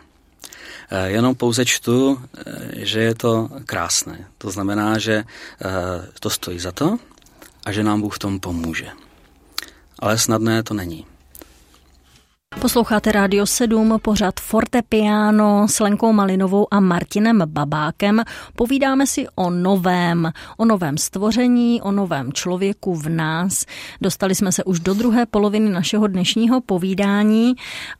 [0.92, 4.28] Eh, jenom pouze čtu, eh, že je to krásné.
[4.38, 5.26] To znamená, že eh,
[6.20, 6.98] to stojí za to
[7.66, 8.88] a že nám Bůh v tom pomůže.
[10.00, 11.06] Ale snadné to není.
[12.58, 18.24] Posloucháte Rádio 7, pořad Fortepiano s Lenkou Malinovou a Martinem Babákem.
[18.56, 23.66] Povídáme si o novém, o novém stvoření, o novém člověku v nás.
[24.02, 27.54] Dostali jsme se už do druhé poloviny našeho dnešního povídání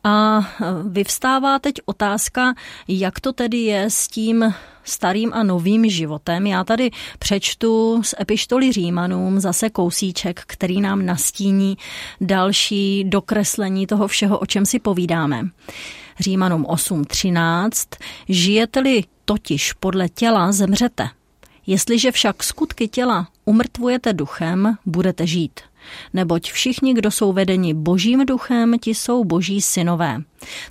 [0.04, 0.42] a
[0.84, 2.54] vyvstává teď otázka,
[2.88, 4.54] jak to tedy je s tím
[4.90, 6.48] starým a novým životem.
[6.48, 11.78] Já tady přečtu z epištoly Římanům zase kousíček, který nám nastíní
[12.22, 15.50] další dokreslení toho všeho, o čem si povídáme.
[16.20, 17.72] Římanům 8.13.
[18.30, 21.10] Žijete-li totiž podle těla, zemřete.
[21.68, 25.60] Jestliže však skutky těla umrtvujete duchem, budete žít.
[26.14, 30.22] Neboť všichni, kdo jsou vedeni božím duchem, ti jsou boží synové.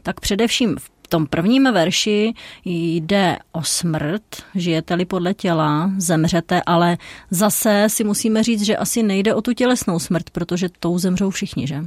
[0.03, 4.23] Tak především v tom prvním verši jde o smrt,
[4.55, 6.99] žijete-li podle těla, zemřete, ale
[7.31, 11.67] zase si musíme říct, že asi nejde o tu tělesnou smrt, protože tou zemřou všichni,
[11.67, 11.85] že?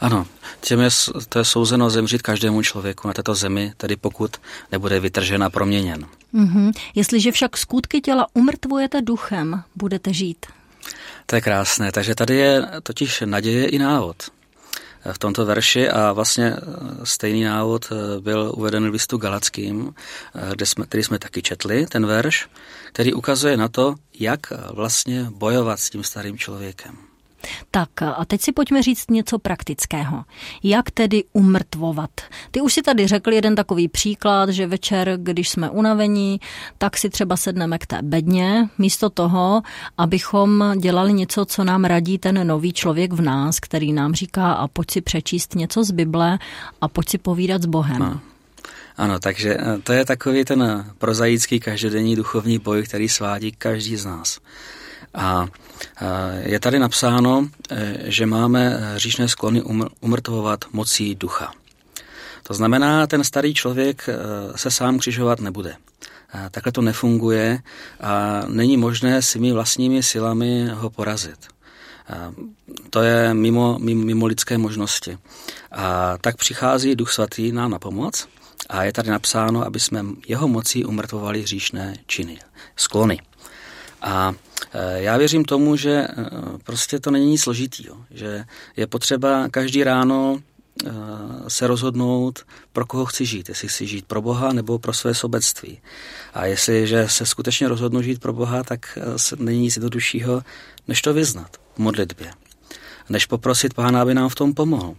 [0.00, 0.26] Ano,
[0.60, 0.88] těm je,
[1.28, 4.36] to je souzeno zemřít každému člověku na této zemi, tedy pokud
[4.72, 6.06] nebude vytržen a proměněn.
[6.34, 6.72] Mm-hmm.
[6.94, 10.46] Jestliže však skutky těla umrtvujete duchem, budete žít.
[11.26, 14.16] To je krásné, takže tady je totiž naděje i návod.
[15.12, 16.56] V tomto verši a vlastně
[17.04, 19.94] stejný návod byl uveden v listu Galackým,
[20.50, 22.48] kde jsme, který jsme taky četli, ten verš,
[22.88, 24.40] který ukazuje na to, jak
[24.72, 27.05] vlastně bojovat s tím starým člověkem.
[27.70, 30.24] Tak a teď si pojďme říct něco praktického.
[30.62, 32.10] Jak tedy umrtvovat?
[32.50, 36.40] Ty už si tady řekl jeden takový příklad, že večer, když jsme unavení,
[36.78, 39.62] tak si třeba sedneme k té bedně, místo toho,
[39.98, 44.68] abychom dělali něco, co nám radí ten nový člověk v nás, který nám říká a
[44.68, 46.38] pojď si přečíst něco z Bible
[46.80, 47.98] a pojď si povídat s Bohem.
[47.98, 48.20] No.
[48.96, 54.04] Ano, takže eh, to je takový ten prozaický každodenní duchovní boj, který svádí každý z
[54.04, 54.38] nás.
[55.16, 55.46] A
[56.38, 59.62] je tady napsáno, e, že máme říšné sklony
[60.00, 61.52] umrtvovat mocí ducha.
[62.42, 64.14] To znamená, ten starý člověk e,
[64.58, 65.76] se sám křižovat nebude.
[66.50, 67.58] Takhle to nefunguje
[68.00, 71.38] a není možné svými vlastními silami ho porazit.
[72.90, 75.18] To je mimo, mimo, mimo lidské možnosti.
[75.72, 78.28] A tak přichází Duch Svatý nám na pomoc
[78.68, 82.38] a je tady napsáno, aby jsme jeho mocí umrtvovali hříšné činy,
[82.76, 83.18] sklony.
[84.02, 84.34] A
[84.72, 86.08] e, já věřím tomu, že e,
[86.64, 88.44] prostě to není nic složitýho, že
[88.76, 90.90] je potřeba každý ráno e,
[91.48, 93.48] se rozhodnout, pro koho chci žít.
[93.48, 95.80] Jestli chci žít pro Boha nebo pro své sobectví.
[96.34, 98.98] A jestliže se skutečně rozhodnu žít pro Boha, tak
[99.36, 100.42] není nic jednoduššího,
[100.88, 102.30] než to vyznat v modlitbě.
[103.08, 104.94] Než poprosit Pána, aby nám v tom pomohl.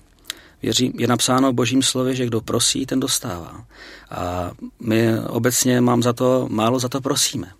[0.61, 3.65] Věřím, je napsáno v božím slově, že kdo prosí, ten dostává.
[4.09, 7.56] A my obecně mám za to, málo za to prosíme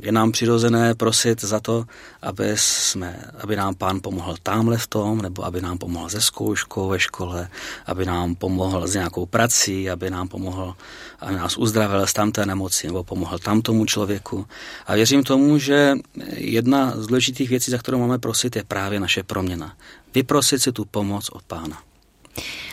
[0.00, 1.84] je nám přirozené prosit za to,
[2.22, 6.88] aby, jsme, aby nám pán pomohl tamhle v tom, nebo aby nám pomohl ze zkouškou
[6.88, 7.48] ve škole,
[7.86, 10.74] aby nám pomohl s nějakou prací, aby nám pomohl,
[11.20, 14.46] aby nás uzdravil z tamté nemoci, nebo pomohl tamtomu člověku.
[14.86, 15.94] A věřím tomu, že
[16.32, 19.76] jedna z důležitých věcí, za kterou máme prosit, je právě naše proměna.
[20.14, 21.82] Vyprosit si tu pomoc od pána.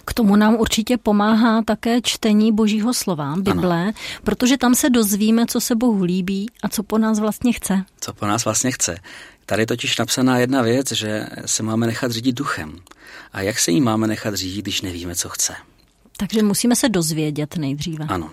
[0.06, 3.92] K tomu nám určitě pomáhá také čtení Božího slova, Bible, ano.
[4.24, 7.84] protože tam se dozvíme, co se Bohu líbí a co po nás vlastně chce.
[8.02, 8.98] Co po nás vlastně chce.
[9.46, 12.80] Tady je totiž napsaná jedna věc, že se máme nechat řídit duchem.
[13.34, 15.56] A jak se jí máme nechat řídit, když nevíme, co chce?
[16.18, 18.06] Takže musíme se dozvědět nejdříve.
[18.10, 18.32] Ano.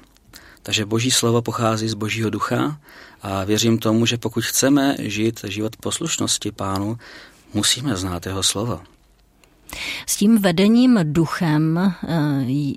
[0.62, 2.80] Takže boží slovo pochází z božího ducha
[3.22, 6.98] a věřím tomu, že pokud chceme žít život poslušnosti pánu,
[7.54, 8.80] musíme znát jeho slovo.
[10.06, 11.94] S tím vedením duchem eh,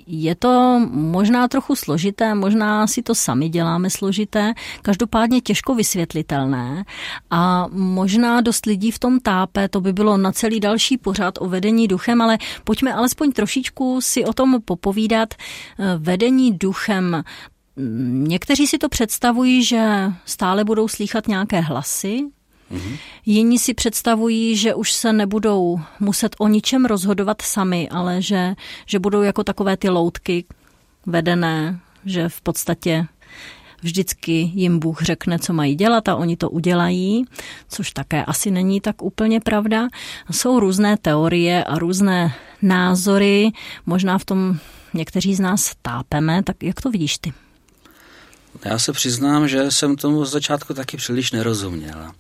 [0.08, 6.86] je to možná trochu složité, možná si to sami děláme složité, každopádně těžko vysvětlitelné
[7.30, 11.50] a možná dost lidí v tom tápe, to by bylo na celý další pořád o
[11.50, 15.34] vedení duchem, ale pojďme alespoň trošičku si o tom popovídat.
[15.34, 17.24] Eh, vedení duchem,
[18.28, 22.20] Někteří si to představují, že stále budou slýchat nějaké hlasy,
[23.26, 29.00] Jiní si představují, že už se nebudou muset o ničem rozhodovat sami, ale že, že
[29.00, 30.46] budou jako takové ty loutky
[31.06, 33.06] vedené, že v podstatě
[33.82, 37.26] vždycky jim Bůh řekne, co mají dělat a oni to udělají,
[37.70, 39.88] což také asi není tak úplně pravda.
[40.32, 43.52] Jsou různé teorie a různé názory,
[43.86, 44.58] možná v tom
[44.94, 47.34] někteří z nás tápeme, tak jak to vidíš ty?
[48.66, 52.12] Já se přiznám, že jsem tomu z začátku taky příliš nerozuměl.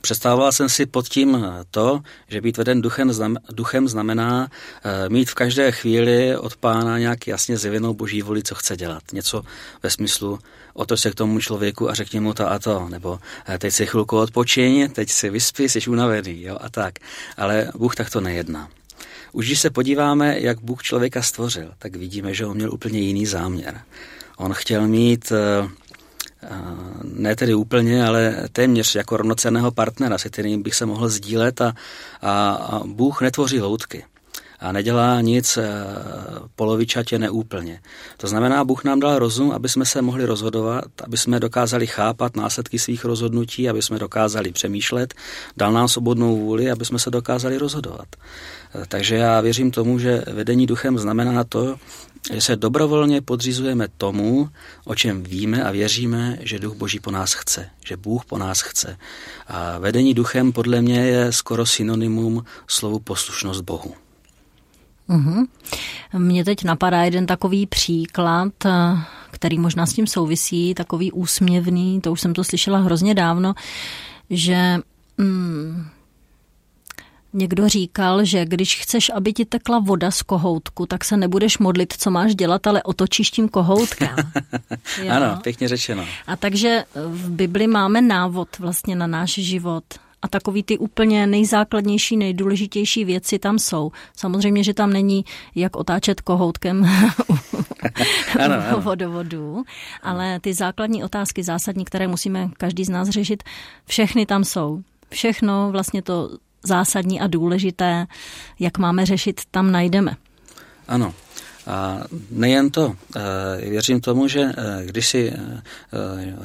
[0.00, 3.12] Představoval jsem si pod tím to, že být veden duchem,
[3.52, 4.48] duchem znamená
[4.84, 9.02] eh, mít v každé chvíli od pána nějak jasně zjevenou boží voli, co chce dělat.
[9.12, 9.42] Něco
[9.82, 10.38] ve smyslu
[10.74, 13.18] otoč se k tomu člověku a řekni mu to a to, nebo
[13.48, 16.94] eh, teď si chvilku odpočiň, teď si vyspí, jsi unavený, jo, a tak.
[17.36, 18.68] Ale Bůh takto nejedná.
[19.32, 23.26] Už když se podíváme, jak Bůh člověka stvořil, tak vidíme, že on měl úplně jiný
[23.26, 23.80] záměr.
[24.36, 25.70] On chtěl mít uh,
[27.02, 31.74] ne tedy úplně, ale téměř jako rovnocenného partnera, se kterým bych se mohl sdílet a,
[32.20, 34.04] a, a Bůh netvoří loutky
[34.60, 35.64] a nedělá nic eh,
[36.56, 37.80] polovičatě neúplně.
[38.16, 42.36] To znamená, Bůh nám dal rozum, aby jsme se mohli rozhodovat, aby jsme dokázali chápat
[42.36, 45.14] následky svých rozhodnutí, aby jsme dokázali přemýšlet,
[45.56, 48.08] dal nám svobodnou vůli, aby jsme se dokázali rozhodovat.
[48.76, 51.76] Eh, takže já věřím tomu, že vedení duchem znamená to,
[52.32, 54.48] že se dobrovolně podřizujeme tomu,
[54.84, 58.60] o čem víme a věříme, že duch Boží po nás chce, že Bůh po nás
[58.60, 58.98] chce.
[59.46, 63.94] A vedení duchem podle mě je skoro synonymum slovu poslušnost Bohu.
[65.08, 65.48] Uhum.
[66.18, 68.52] Mně teď napadá jeden takový příklad,
[69.30, 73.54] který možná s tím souvisí, takový úsměvný, to už jsem to slyšela hrozně dávno,
[74.30, 74.78] že
[75.18, 75.86] mm,
[77.38, 81.92] Někdo říkal, že když chceš, aby ti tekla voda z kohoutku, tak se nebudeš modlit,
[81.98, 84.16] co máš dělat, ale otočíš tím kohoutkem.
[85.10, 86.04] ano, pěkně řečeno.
[86.26, 89.84] A takže v Bibli máme návod vlastně na náš život.
[90.22, 93.92] a takový ty úplně nejzákladnější, nejdůležitější věci tam jsou.
[94.16, 96.84] Samozřejmě, že tam není jak otáčet kohoutkem
[98.44, 98.80] ano, ano.
[98.80, 99.62] vodovodu,
[100.02, 103.42] ale ty základní otázky, zásadní, které musíme každý z nás řešit,
[103.86, 104.82] všechny tam jsou.
[105.10, 106.30] Všechno vlastně to
[106.66, 108.06] zásadní a důležité,
[108.58, 110.16] jak máme řešit, tam najdeme.
[110.88, 111.14] Ano,
[111.66, 112.00] a
[112.30, 112.94] nejen to,
[113.58, 115.62] věřím tomu, že eh, když si eh,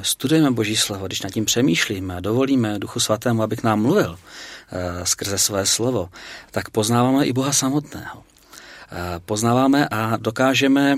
[0.02, 4.18] studujeme Boží slovo, když nad tím přemýšlíme a dovolíme Duchu Svatému, aby k nám mluvil
[5.04, 6.08] skrze své slovo,
[6.50, 8.22] tak poznáváme i Boha samotného.
[9.26, 10.96] Poznáváme a dokážeme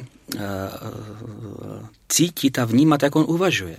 [2.09, 3.77] cítit a vnímat, jak on uvažuje.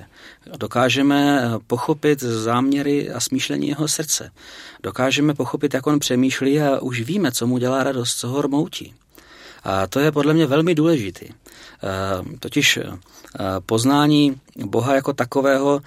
[0.57, 4.31] Dokážeme pochopit záměry a smýšlení jeho srdce.
[4.83, 8.93] Dokážeme pochopit, jak on přemýšlí a už víme, co mu dělá radost, co ho rmoutí.
[9.63, 11.25] A to je podle mě velmi důležitý.
[12.39, 12.79] Totiž
[13.65, 15.81] poznání Boha jako takového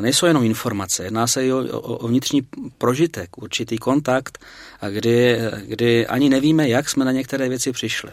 [0.00, 2.42] nejsou jenom informace, jedná se i o, o vnitřní
[2.78, 4.38] prožitek, určitý kontakt,
[4.90, 8.10] kdy, kdy ani nevíme, jak jsme na některé věci přišli.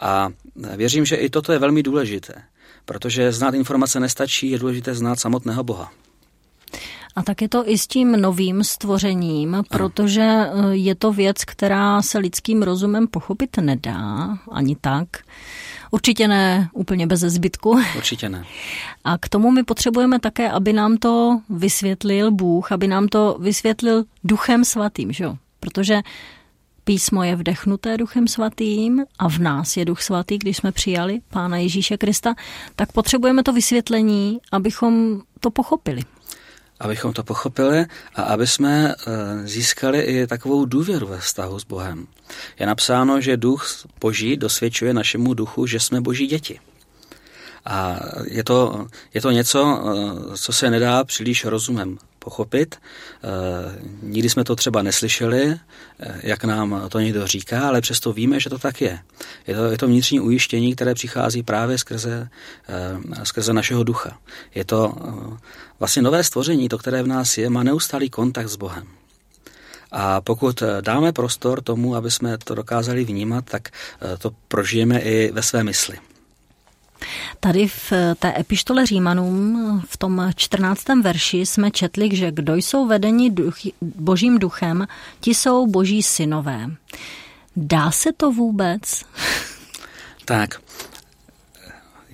[0.00, 0.28] A
[0.76, 2.34] věřím, že i toto je velmi důležité,
[2.84, 5.92] protože znát informace nestačí, je důležité znát samotného Boha.
[7.16, 12.02] A tak je to i s tím novým stvořením, protože eh, je to věc, která
[12.02, 15.08] se lidským rozumem pochopit nedá, ani tak.
[15.90, 17.70] Určitě ne úplně bez zbytku.
[17.96, 18.44] Určitě ne.
[19.04, 24.04] A k tomu my potřebujeme také, aby nám to vysvětlil Bůh, aby nám to vysvětlil
[24.24, 25.36] Duchem Svatým, že jo?
[25.60, 26.00] Protože
[26.84, 31.56] písmo je vdechnuté Duchem Svatým a v nás je Duch Svatý, když jsme přijali Pána
[31.56, 32.34] Ježíše Krista,
[32.76, 36.02] tak potřebujeme to vysvětlení, abychom to pochopili
[36.80, 42.06] abychom to pochopili a aby jsme eh, získali i takovou důvěru ve vztahu s Bohem.
[42.58, 43.66] Je napsáno, že duch
[44.00, 46.60] Boží dosvědčuje našemu duchu, že jsme Boží děti.
[47.64, 51.98] A je to, je to něco, eh, co se nedá příliš rozumem
[52.30, 52.76] pochopit.
[52.76, 53.28] Eh,
[54.02, 55.58] nikdy jsme to třeba neslyšeli,
[56.22, 58.98] jak nám to někdo říká, ale přesto víme, že to tak je.
[59.46, 62.28] Je to, je to vnitřní ujištění, které přichází právě skrze,
[63.22, 64.18] skrze našeho ducha.
[64.54, 64.94] Je to
[65.78, 68.86] vlastně nové stvoření, to, které v nás je, má neustálý kontakt s Bohem.
[69.92, 75.32] A pokud dáme prostor tomu, aby jsme to dokázali vnímat, tak eh, to prožijeme i
[75.32, 76.09] ve své mysli.
[77.40, 80.84] Tady v té epištole Římanům v tom 14.
[81.02, 84.86] verši jsme četli, že kdo jsou vedeni duch, božím duchem,
[85.20, 86.66] ti jsou boží synové.
[87.56, 88.82] Dá se to vůbec?
[90.24, 90.60] Tak,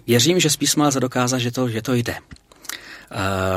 [0.06, 2.16] věřím, že z písma lze dokázat, že to, že to jde.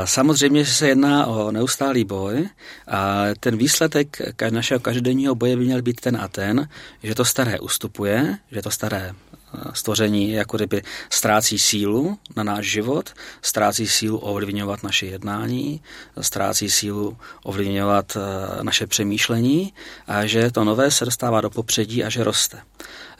[0.04, 2.48] Samozřejmě se jedná o neustálý boj
[2.88, 6.68] a ten výsledek našeho každodenního boje by měl být ten a ten,
[7.02, 9.29] že to staré ustupuje, že to staré eh,
[9.72, 13.10] stvoření jako kdyby ztrácí sílu na náš život,
[13.42, 15.82] ztrácí sílu ovlivňovat naše jednání,
[16.20, 19.72] ztrácí sílu ovlivňovat eh, naše přemýšlení
[20.06, 22.58] a že to nové se dostává do popředí a že roste.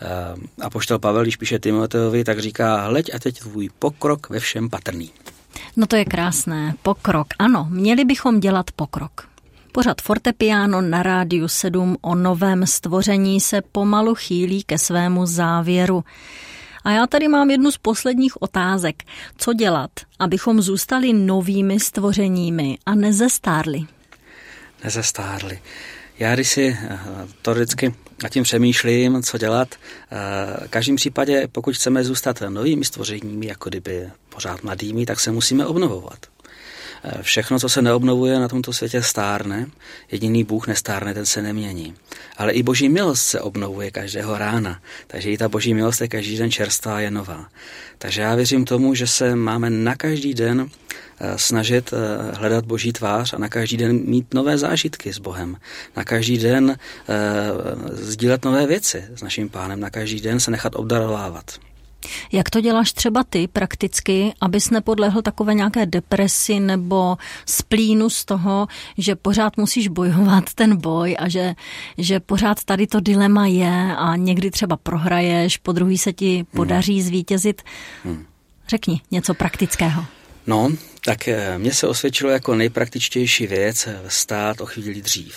[0.02, 4.40] Eh, a poštel Pavel, když píše Timoteovi, tak říká, hleď a teď tvůj pokrok ve
[4.40, 5.10] všem patrný.
[5.76, 6.74] No to je krásné.
[6.82, 7.26] Pokrok.
[7.38, 9.29] Ano, měli bychom dělat pokrok.
[9.72, 16.04] Pořad Fortepiano na rádiu 7 o novém stvoření se pomalu chýlí ke svému závěru.
[16.84, 19.02] A já tady mám jednu z posledních otázek.
[19.36, 23.80] Co dělat, abychom zůstali novými stvořeními a nezestárli?
[24.84, 25.60] Nezestárli.
[26.18, 26.98] Já když si eh,
[27.42, 32.84] to vždycky nad tím přemýšlím, co dělat, eh, v každém případě, pokud chceme zůstat novými
[32.84, 36.18] stvořeními, jako kdyby pořád mladými, tak se musíme obnovovat.
[37.04, 39.66] Eh, všechno, co se neobnovuje na tomto světě, stárne.
[40.12, 41.94] Jediný Bůh nestárne, ten se nemění.
[42.36, 44.80] Ale i Boží milost se obnovuje každého rána.
[45.06, 47.48] Takže i ta Boží milost je každý den čerstvá, je nová.
[47.98, 50.68] Takže já věřím tomu, že se máme na každý den
[51.20, 55.56] eh, snažit eh, hledat Boží tvář a na každý den mít nové zážitky s Bohem.
[55.96, 56.76] Na každý den
[57.92, 59.80] sdílet nové věci s naším pánem.
[59.80, 61.69] Na každý den se nechat obdarovávat.
[62.32, 68.66] Jak to děláš třeba ty prakticky, abys nepodlehl takové nějaké depresi nebo splínu z toho,
[68.98, 71.54] že pořád musíš bojovat ten boj a že,
[71.98, 76.94] že pořád tady to dilema je a někdy třeba prohraješ, po druhý se ti podaří
[76.94, 77.08] hmm.
[77.08, 77.62] zvítězit.
[78.04, 78.24] Hmm.
[78.68, 80.04] Řekni něco praktického.
[80.46, 80.70] No,
[81.04, 85.36] tak eh, mně se osvědčilo jako nejpraktičtější věc stát o chvíli dřív.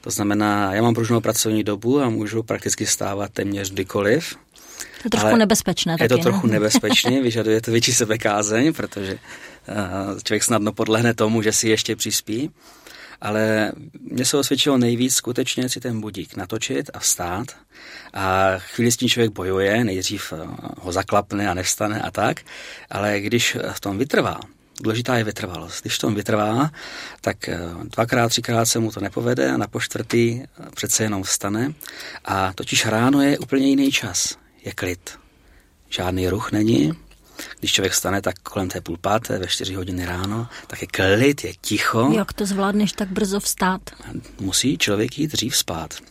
[0.00, 4.36] To znamená, já mám pružnou pracovní dobu a můžu prakticky stávat téměř kdykoliv.
[5.02, 5.92] To je trošku Ale nebezpečné.
[5.92, 6.52] Je taky, to trochu ne?
[6.52, 12.50] nebezpečné, vyžaduje to větší sebekázeň, protože uh, člověk snadno podlehne tomu, že si ještě přispí.
[13.20, 17.46] Ale mně se osvědčilo nejvíc skutečně si ten budík natočit a vstát.
[18.14, 20.46] A chvíli s tím člověk bojuje, nejdřív eh,
[20.80, 22.40] ho zaklapne a nevstane a tak.
[22.90, 24.40] Ale když v tom vytrvá,
[24.80, 25.82] důležitá je vytrvalost.
[25.82, 26.70] Když to vytrvá,
[27.20, 27.58] tak eh,
[27.96, 30.42] dvakrát, třikrát se mu to nepovede a na poštvrtý
[30.74, 31.72] přece jenom vstane.
[32.24, 34.36] A totiž ráno je úplně jiný čas.
[34.68, 35.18] Je klid.
[35.88, 36.92] Žádný ruch není,
[37.58, 41.44] když člověk stane tak kolem té půl páté, ve čtyři hodiny ráno, tak je klid,
[41.44, 42.12] je ticho.
[42.16, 43.80] Jak to zvládneš tak brzo vstát?
[44.40, 45.94] Musí člověk jít dřív spát.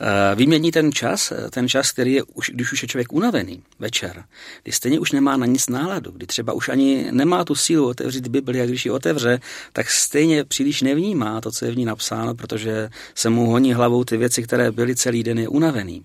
[0.00, 4.24] Eh, vymění ten čas, ten čas, který je, už, když už je člověk unavený večer,
[4.62, 8.28] kdy stejně už nemá na nic náladu, kdy třeba už ani nemá tu sílu otevřít
[8.28, 9.40] Bibli a když ji otevře,
[9.72, 14.04] tak stejně příliš nevnímá to, co je v ní napsáno, protože se mu honí hlavou
[14.04, 16.04] ty věci, které byly celý den je unavený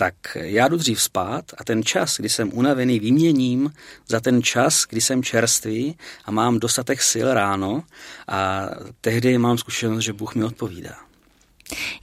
[0.00, 3.72] tak já jdu dřív spát a ten čas, kdy jsem unavený, vyměním
[4.08, 7.82] za ten čas, kdy jsem čerstvý a mám dostatek sil ráno
[8.28, 8.68] a
[9.00, 10.96] tehdy mám zkušenost, že Bůh mi odpovídá.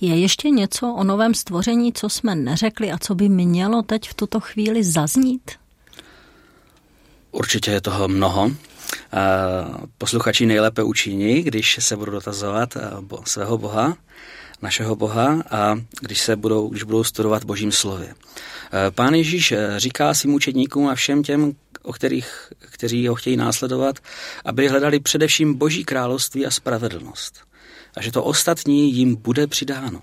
[0.02, 4.14] Je ještě něco o novém stvoření, co jsme neřekli a co by mělo teď v
[4.14, 5.52] tuto chvíli zaznít?
[7.32, 8.52] Určitě je toho mnoho.
[9.98, 12.78] Posluchači nejlépe učiní, když se budou dotazovat
[13.26, 13.98] svého Boha
[14.62, 18.08] našeho Boha a když se budou, když budou studovat Božím slově.
[18.08, 21.54] Eh, Pán Ježíš eh, říká svým učedníkům a všem těm,
[21.84, 24.00] o kterých, kteří ho chtějí následovat,
[24.46, 27.40] aby hledali především Boží království a spravedlnost.
[27.96, 30.02] A že to ostatní jim bude přidáno.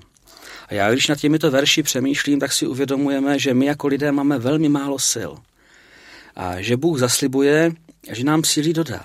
[0.68, 4.38] A já, když nad těmito verši přemýšlím, tak si uvědomujeme, že my jako lidé máme
[4.38, 5.32] velmi málo sil.
[6.36, 7.72] A že Bůh zaslibuje,
[8.10, 9.04] že nám síly dodá.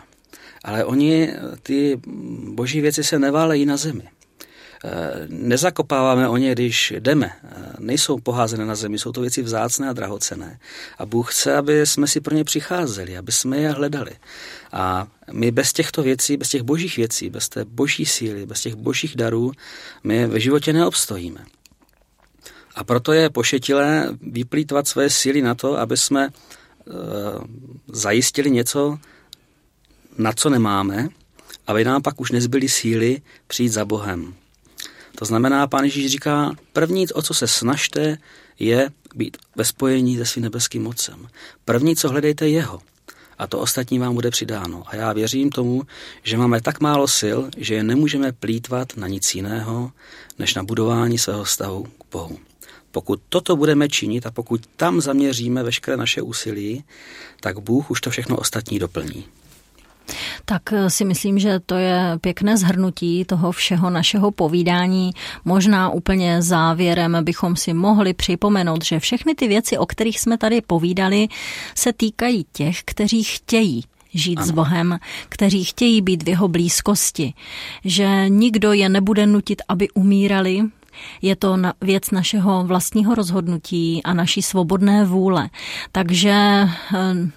[0.63, 1.33] Ale oni,
[1.63, 2.01] ty
[2.47, 4.03] boží věci se neválejí na zemi.
[4.85, 7.31] Eh, nezakopáváme o ně, když jdeme.
[7.43, 10.59] Eh, nejsou poházené na zemi, jsou to věci vzácné a drahocené.
[10.97, 14.11] A Bůh chce, aby jsme si pro ně přicházeli, aby jsme je hledali.
[14.71, 18.75] A my bez těchto věcí, bez těch božích věcí, bez té boží síly, bez těch
[18.75, 19.51] božích darů,
[20.03, 21.45] my ve životě neobstojíme.
[22.75, 26.31] A proto je pošetilé vyplýtvat své síly na to, aby jsme e,
[27.87, 28.99] zajistili něco,
[30.17, 31.09] na co nemáme,
[31.67, 34.33] aby nám pak už nezbyly síly přijít za Bohem.
[35.19, 38.17] To znamená, pán Ježíš říká, první, o co se snažte,
[38.59, 41.27] je být ve spojení se svým nebeským mocem.
[41.65, 42.81] První, co hledejte, jeho.
[43.37, 44.83] A to ostatní vám bude přidáno.
[44.87, 45.83] A já věřím tomu,
[46.23, 49.91] že máme tak málo sil, že je nemůžeme plítvat na nic jiného,
[50.39, 52.37] než na budování svého stavu k Bohu.
[52.91, 56.83] Pokud toto budeme činit a pokud tam zaměříme veškeré naše úsilí,
[57.39, 59.25] tak Bůh už to všechno ostatní doplní.
[60.45, 65.11] Tak eh, si myslím, že to je pěkné zhrnutí toho všeho našeho povídání.
[65.45, 70.61] Možná úplně závěrem bychom si mohli připomenout, že všechny ty věci, o kterých jsme tady
[70.61, 71.27] povídali,
[71.75, 73.83] se týkají těch, kteří chtějí
[74.13, 74.47] žít ano.
[74.47, 74.99] s Bohem,
[75.29, 77.33] kteří chtějí být v jeho blízkosti,
[77.85, 80.61] že nikdo je nebude nutit, aby umírali,
[81.21, 85.49] je to věc našeho vlastního rozhodnutí a naší svobodné vůle.
[85.91, 86.67] Takže eh,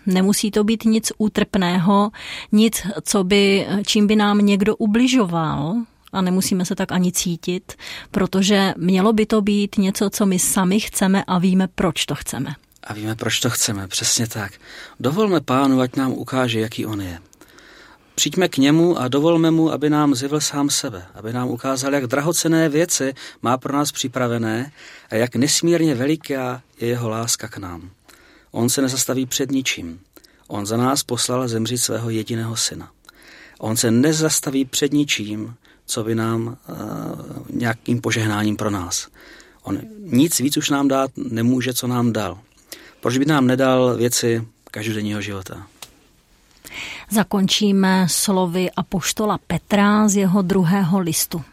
[0.06, 2.10] nemusí to být nic útrpného,
[2.52, 5.74] nic, co by, čím by nám někdo ubližoval,
[6.12, 7.72] a nemusíme se tak ani cítit,
[8.10, 12.54] protože mělo by to být něco, co my sami chceme a víme, proč to chceme.
[12.84, 14.52] A víme, proč to chceme, přesně tak.
[15.00, 17.18] Dovolme pánu, ať nám ukáže, jaký on je.
[18.22, 22.06] Přijďme k němu a dovolme mu, aby nám zjevil sám sebe, aby nám ukázal, jak
[22.06, 24.72] drahocené věci má pro nás připravené
[25.10, 27.90] a jak nesmírně veliká je jeho láska k nám.
[28.50, 30.00] On se nezastaví před ničím.
[30.48, 32.90] On za nás poslal zemřít svého jediného syna.
[33.58, 35.54] On se nezastaví před ničím,
[35.86, 36.76] co by nám uh,
[37.50, 39.08] nějakým požehnáním pro nás.
[39.62, 42.38] On nic víc už nám dát nemůže, co nám dal.
[43.00, 45.71] Proč by nám nedal věci každodenního života?
[47.10, 51.44] Zakončíme slovy apoštola Petra z jeho druhého listu.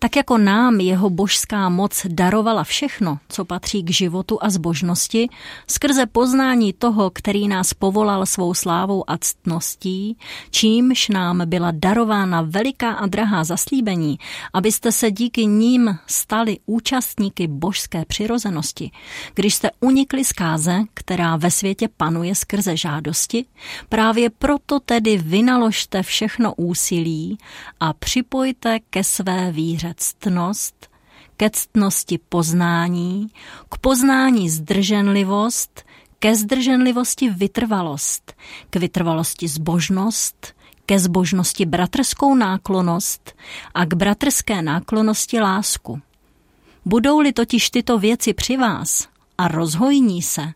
[0.00, 5.28] Tak jako nám jeho božská moc darovala všechno, co patří k životu a zbožnosti,
[5.66, 10.16] skrze poznání toho, který nás povolal svou slávou a ctností,
[10.50, 14.18] čímž nám byla darována veliká a drahá zaslíbení,
[14.52, 18.90] abyste se díky ním stali účastníky božské přirozenosti,
[19.34, 23.44] když jste unikli z káze, která ve světě panuje skrze žádosti,
[23.88, 27.38] právě proto tedy vynaložte všechno úsilí
[27.80, 30.86] a připojte ke své víře ke ctnost,
[31.36, 33.28] ke ctnosti poznání,
[33.68, 35.84] k poznání zdrženlivost,
[36.18, 38.32] ke zdrženlivosti vytrvalost,
[38.70, 40.54] k vytrvalosti zbožnost,
[40.86, 43.36] ke zbožnosti bratrskou náklonost
[43.74, 46.00] a k bratrské náklonosti lásku.
[46.84, 49.08] Budou-li totiž tyto věci při vás
[49.38, 50.52] a rozhojní se,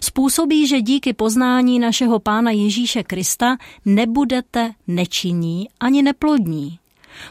[0.00, 6.78] způsobí, že díky poznání našeho Pána Ježíše Krista nebudete nečinní ani neplodní.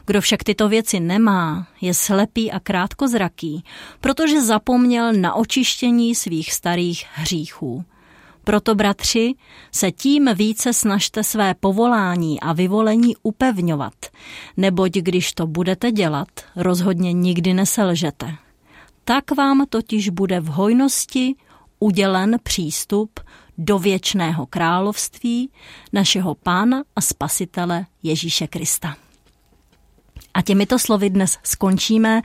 [0.05, 3.63] Kdo však tyto věci nemá, je slepý a krátkozraký,
[3.99, 7.83] protože zapomněl na očištění svých starých hříchů.
[8.43, 9.33] Proto, bratři,
[9.71, 13.93] se tím více snažte své povolání a vyvolení upevňovat,
[14.57, 18.35] neboť když to budete dělat, rozhodně nikdy neselžete.
[19.03, 21.35] Tak vám totiž bude v hojnosti
[21.79, 23.19] udělen přístup
[23.57, 25.49] do věčného království
[25.93, 28.95] našeho Pána a Spasitele Ježíše Krista.
[30.33, 32.21] A těmito slovy dnes skončíme.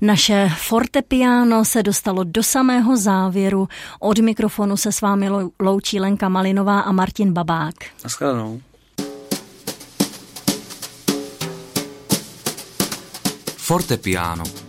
[0.00, 3.68] Naše fortepiano se dostalo do samého závěru.
[4.00, 5.28] Od mikrofonu se s vámi
[5.60, 7.74] loučí Lenka Malinová a Martin Babák.
[8.04, 8.60] Naschledanou.
[13.56, 14.67] Fortepiano